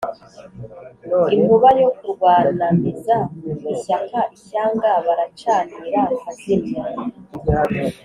[1.35, 3.17] inkuba yo kurwanamiza,
[3.73, 6.83] ishyaka ishyanga baracanira nkazimya.